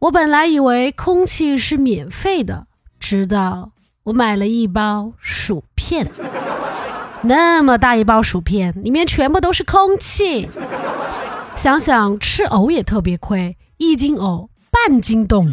[0.00, 2.66] 我本来以为空气是免费的，
[2.98, 3.72] 直到
[4.04, 6.10] 我买了一包薯片，
[7.20, 10.48] 那么大一包薯片，里面全部都是空气。
[11.54, 15.52] 想想吃藕也特别亏，一斤藕半斤冻。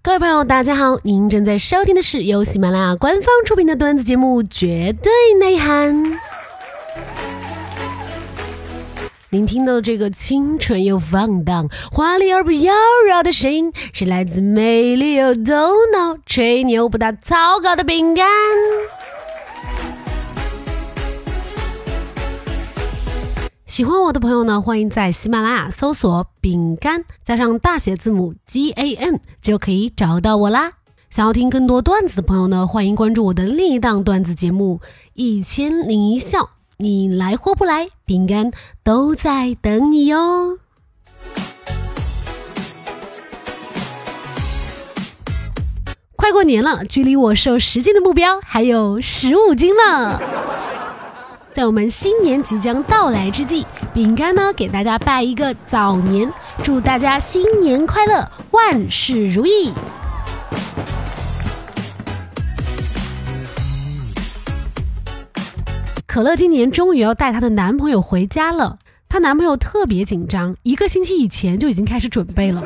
[0.00, 5.94] 各位朋友，大家好，您正在收听的是由喜马拉雅官方出品的段子节目《绝对内涵》。
[9.32, 12.74] 您听到的这个清纯又放荡、华丽而不妖
[13.08, 15.52] 娆的声音，是来自美丽又头
[15.92, 18.26] 脑、吹牛不打草稿的饼干。
[23.68, 30.72] 喜欢我的朋友呢，欢迎在喜马拉雅搜索“饼干”加上大写字母 G A N，就可以找到我啦。
[31.08, 34.80] 想要听更多段子的朋友呢，欢迎关注我的另一档段子节目
[35.14, 36.40] 《一千零一笑》。
[36.80, 38.50] 你来或不来，饼干
[38.82, 40.58] 都在等你哟。
[46.16, 50.22] 快过年了，距离我瘦十斤的目标还有十五斤了。
[51.52, 59.74] 在我们新年即将到来之际，饼干呢给大家拜一个早年，祝大家新年快乐，万事如意。
[66.12, 72.60] 可乐今年终于要带她的男朋友回家了，她男朋友特别紧张，一个星期以前就已经开始准备了。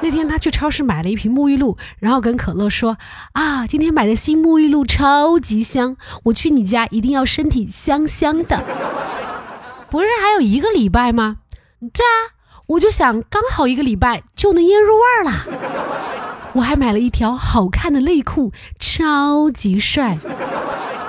[0.00, 2.96] 那天她去超市买了一瓶沐浴露，然后跟可乐说
[3.36, 8.56] ：“啊，今天买的新沐浴露超级香，我去你家一定要身体香香的。
[9.90, 11.36] ”不是还有一个礼拜吗？
[11.80, 12.32] 对啊，
[12.68, 15.44] 我就想刚好一个礼拜就能腌入味儿了。
[16.54, 20.16] 我还买了一条好看的内裤，超级帅。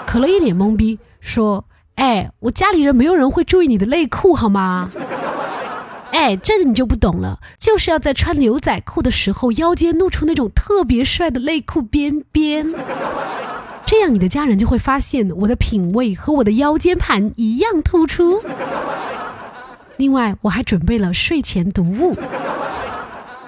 [0.05, 0.99] 可乐一脸懵逼。
[1.19, 4.89] 说，哎，我家里人没有人会注意你的内裤好吗？
[6.11, 12.73] 哎，这个你就不懂了，就是要在穿牛仔裤的时候，腰间露出那种特别帅的内裤边边，
[13.85, 18.41] 这样你的家人就会发现我的品味和我的腰间盘一样突出。
[19.97, 22.15] 另外，我还准备了睡前读物。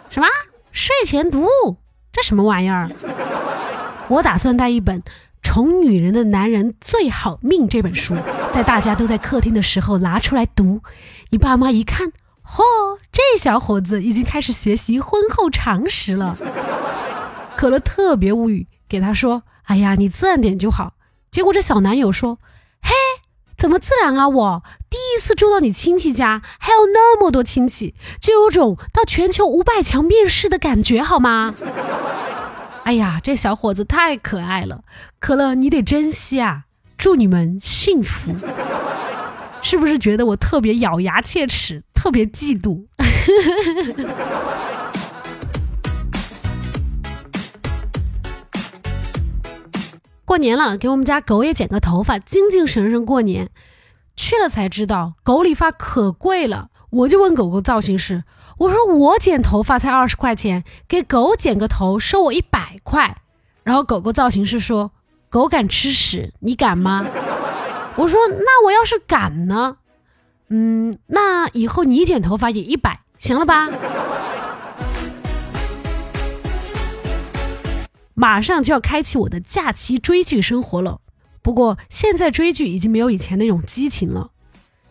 [0.10, 0.28] 什么？
[0.72, 1.78] 睡前读物？
[2.12, 2.90] 这什么玩意儿？
[4.08, 5.02] 我打算带一本。
[5.54, 8.16] 宠女人的男人最好命这本书，
[8.54, 10.80] 在大家都在客厅的时候拿出来读。
[11.32, 12.64] 你爸妈一看，嚯，
[13.12, 16.38] 这小伙子已经开始学习婚后常识了。
[17.58, 20.94] 可乐特别无语，给他说：“哎呀，你自然点就好。”
[21.30, 22.38] 结果这小男友说
[22.82, 22.94] ：“嘿，
[23.58, 24.30] 怎么自然啊？
[24.30, 31.54] 我第一次住到你亲戚家，还有那么多亲戚，就有种到全球五百强面试的感觉，好吗？”
[32.84, 34.84] 哎呀，这小伙子太可爱了，
[35.20, 36.66] 可乐你得珍惜啊！
[36.98, 38.36] 祝你们幸福，
[39.62, 42.86] 是不是觉得我特别咬牙切齿，特别嫉妒？
[50.26, 53.50] 过年了，给我们家狗也剪个头发，精精神神过年。
[54.16, 56.70] 去了才知道，狗理发可贵了。
[56.90, 58.24] 我就问狗狗造型师。
[58.62, 63.18] 我说我剪头发才二十块钱，给狗剪个头收我一百块。
[63.64, 64.92] 然后狗狗造型师说
[65.30, 67.04] ：“狗敢吃屎，你敢吗？”
[67.98, 69.78] 我说：“那我要是敢呢？
[70.50, 73.68] 嗯，那以后你剪头发也一百，行了吧？”
[78.14, 81.02] 马上就要开启我的假期追剧生活了，
[81.42, 84.30] 不过现在追剧已经没有以前那种激情了。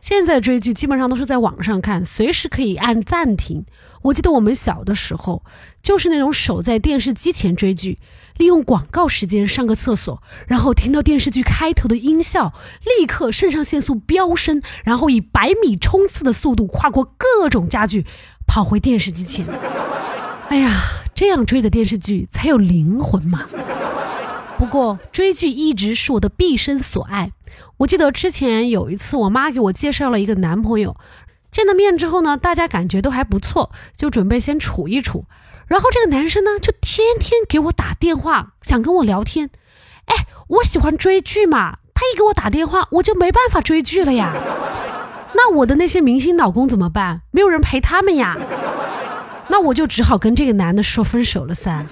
[0.00, 3.64] 现在追剧基本上都是在网上看，随时可以按暂停。
[4.02, 5.44] 我记得我们小的时候，
[5.82, 7.98] 就是那种守在电视机前追剧，
[8.38, 12.54] 利用广告时间上个厕所，然后听到电视剧开头的音效，
[12.98, 18.06] 立刻肾上腺素飙升，然后以百米冲刺的速度跨过各种家具，
[18.46, 19.44] 跑回电视机前。
[20.48, 20.80] 哎呀，
[21.14, 23.46] 这样追的电视剧才有灵魂嘛！
[24.60, 27.32] 不过追剧一直是我的毕生所爱。
[27.78, 30.98] 我记得之前有一次，我妈给我介绍了一个男朋友，
[31.50, 35.24] 见了面之后呢，大家感觉都还不错，就准备先处一处。
[35.66, 39.48] 然后这个男生呢，就天天给我打电话，想跟我聊天。
[40.04, 44.34] 哎，我喜欢追剧嘛，他一给我打电话，我就没办法追剧了呀。
[45.32, 47.22] 那我的那些明星老公怎么办？
[47.30, 48.36] 没有人陪他们呀。
[49.48, 51.86] 那我就只好跟这个男的说分手了噻。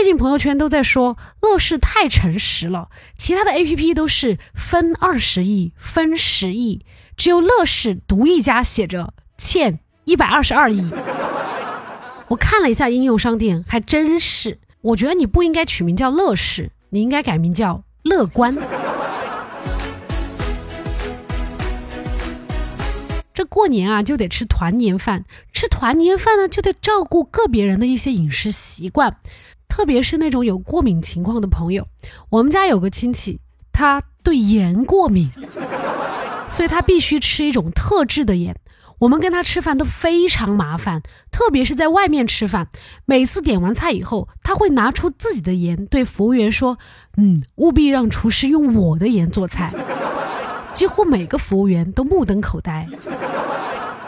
[0.00, 2.88] 最近朋友圈都在说乐视太诚实了
[3.18, 6.86] 其他的 app 都是分二十亿分十亿
[7.18, 10.90] 只有乐视独一家写着欠一百二十二亿。
[12.28, 14.60] 我看了一下应用商店还真是。
[14.80, 18.56] 我觉得你不应该取名叫乐视你应该改名叫乐观。
[23.34, 29.18] 这过年啊就得吃团年饭吃团年饭呢就得照顾个别人的一些饮食习惯。
[29.70, 31.86] 特别是那种有过敏情况的朋友。
[32.28, 33.40] 我们家有个亲戚，
[33.72, 35.30] 他对盐过敏，
[36.50, 38.54] 所以他必须吃一种特制的盐。
[38.98, 41.00] 我们跟他吃饭都非常麻烦，
[41.30, 42.68] 特别是在外面吃饭，
[43.06, 46.76] 每次点完菜以后，他会拿出自己的盐，对服务员说
[47.16, 49.72] ：“嗯，务必让厨师用我的盐做菜。”
[50.72, 52.86] 几乎每个服务员都目瞪口呆。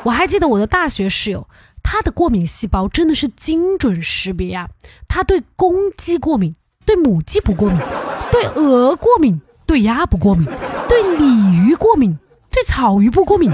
[0.03, 1.49] 我还记得我的大学室友，
[1.83, 4.69] 它的过敏细胞真的是精准识别啊！
[5.09, 6.55] 它对公鸡过敏，
[6.87, 7.79] 对母鸡不过敏，
[8.31, 10.47] 对鹅过敏，对鸭不过敏，
[10.89, 12.19] 对鲤鱼过敏，
[12.51, 13.51] 对草鱼不过敏。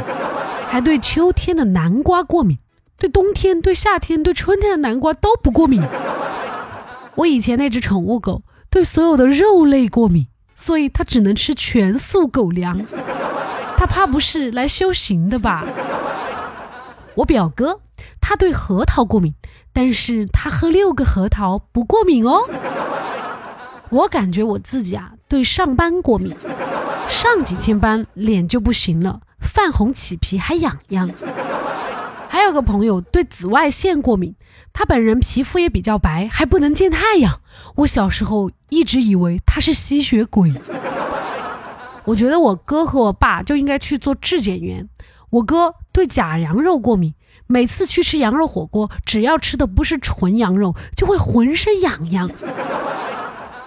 [0.71, 2.59] 还对秋天的南瓜过敏，
[2.99, 5.83] 对冬天、对夏天、对春天的南瓜都不过敏。
[7.15, 12.85] 我以前那只宠物狗对所有的肉类过敏，所以它只能吃全素狗粮。
[13.79, 15.65] 它怕不是来修行的吧？
[17.19, 17.81] 我表哥
[18.21, 19.35] 他对核桃过敏，
[19.73, 22.43] 但是他喝六个核桃不过敏哦。
[23.91, 26.37] 我感觉我自己啊对上班过敏，
[27.09, 29.21] 上几天班脸就不行了。
[29.41, 31.11] 泛红起皮还痒痒，
[32.29, 34.37] 还有个朋友对紫外线过敏，
[34.73, 37.41] 他本人皮肤也比较白，还不能见太阳。
[37.77, 40.53] 我小时候一直以为他是吸血鬼。
[42.07, 44.89] 我觉得我哥和我爸就应该去做质检员。
[45.31, 47.15] 我哥对假羊肉过敏，
[47.47, 52.31] 每次去吃羊肉火锅，只要吃的不是纯羊肉，就会浑身痒痒。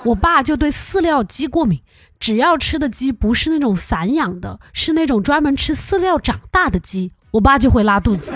[0.06, 1.82] 我爸就对饲料鸡过敏。
[2.20, 8.32] 只要吃的鸡不是那种散养的，是那种专门吃饲料长大的鸡，我爸就会拉肚子，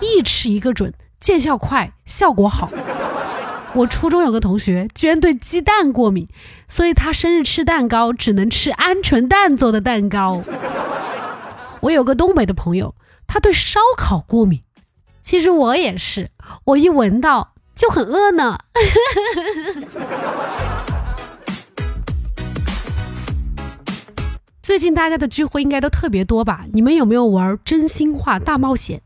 [0.00, 2.68] 一吃一个准，见效快，效果好。
[3.74, 6.26] 我初中有个同学居然对鸡蛋过敏，
[6.66, 10.42] 所以他生日吃蛋糕只能吃鹌鹑蛋做的蛋糕。
[11.86, 12.94] 我有个东北的朋友，
[13.28, 14.62] 他对烧烤过敏，
[15.22, 16.26] 其实我也是，
[16.64, 18.58] 我一闻到就很饿呢。
[24.60, 26.64] 最近大家的聚会应该都特别多吧？
[26.72, 29.02] 你们有没有玩真心话大冒险？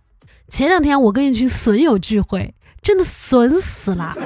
[0.49, 4.17] 前两天我跟一群损友聚会，真的损死了。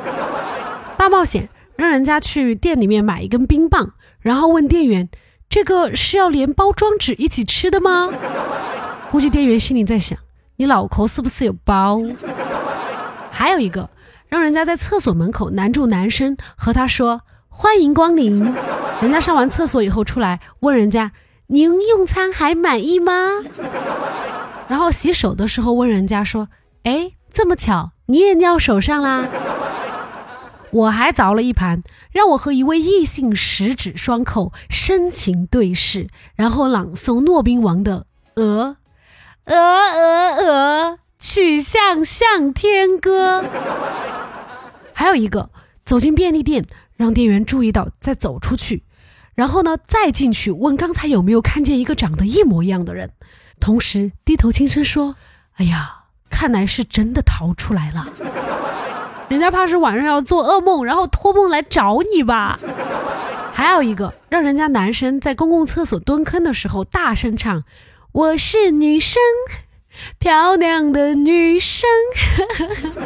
[0.97, 5.09] 大冒险让人家去店里面买一根冰棒，然后问店员
[5.55, 8.11] ：“这个是要连包装纸一起吃的吗？”
[9.13, 10.19] 估计店员心里在想
[10.59, 12.01] ：“你脑壳是不是有包？”
[13.31, 13.89] 还有一个
[14.27, 18.53] 让人家在厕所门口拦住男生，和他说：“欢迎光临。”
[19.01, 21.13] 人家上完厕所以后出来问人家。
[21.47, 23.13] 您用餐还满意吗？
[24.67, 26.49] 然后洗手的时候问人家说
[26.83, 29.29] ：“哎，这么巧，你也尿手上啦？”
[30.75, 38.07] 我还凿了一盘，让我和一位异性十指双扣，深情对视，然后朗诵骆宾王的
[38.43, 38.77] 《鹅，
[39.45, 43.41] 鹅，鹅，鹅，曲项向天歌》。
[44.93, 45.51] 还有一个，
[45.85, 46.67] 走进便利店，
[46.97, 48.83] 让店员注意到再走出去。
[49.37, 53.13] 然后呢，再进去问刚才有没有看见一个长得一模一样的人，
[53.61, 55.15] 同时低头轻声说
[55.55, 58.09] ：“哎呀，看来是真的逃出来了。
[59.29, 62.59] 人家怕是晚上要做噩梦，然后托梦来找你吧。
[63.55, 67.65] ”还有一个让人家男生在公共厕所蹲坑的时候大声唱
[68.13, 69.23] ：“我是女生，
[70.19, 71.89] 漂亮的女生。”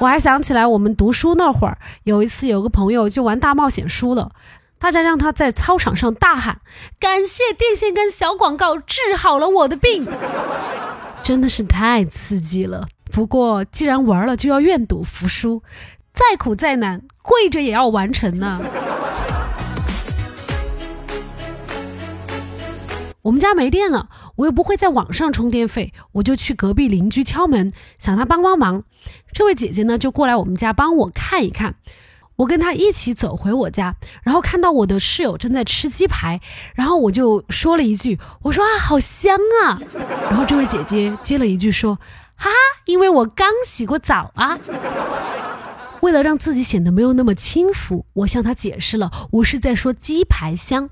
[0.00, 4.32] 我还想起来我们读书那会儿，有一次有个朋友就玩大冒险输了。
[4.78, 6.60] 大家让他在操场上大喊
[7.00, 10.06] ：“感谢电线杆小广告治好了我的病！”
[11.22, 12.86] 真的是太刺激了。
[13.12, 15.62] 不过既然玩了，就要愿赌服输，
[16.12, 18.60] 再苦再难，跪着也要完成呢。
[23.22, 28.82] 我们家没电了，我又不会在网上充电费，我就去隔壁邻居敲门，想他帮帮忙。
[29.32, 31.76] 这位姐姐呢，就过来我们家帮我看一看。
[32.36, 33.94] 我跟她一起走回我家，
[34.24, 36.40] 然后看到我的室友正在吃鸡排，
[36.74, 39.78] 然后我就说了一句：“我说啊，好香啊！”
[40.28, 41.96] 然后这位姐姐接了一句说
[42.44, 44.58] ：“哈哈，因为我刚洗过澡啊。”
[46.02, 50.90] 为了让自己显得没有那么轻浮，我向他解释了我是在说鸡排香。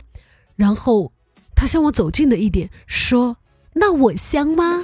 [0.56, 1.12] 然后
[1.54, 3.36] 他向我走近了一点，说
[3.76, 4.82] ：“那我香吗？”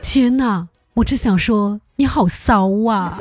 [0.00, 3.20] 天哪，我只想说你好骚啊！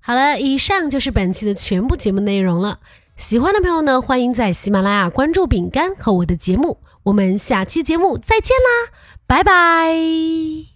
[0.00, 2.80] 好了，以上就是本期的全部节目内容了。
[3.22, 6.78] 喜欢的朋友呢，欢迎在喜马拉雅关注饼干和我的节目。
[7.04, 8.90] 我们下期节目再见啦，
[9.28, 10.71] 拜拜。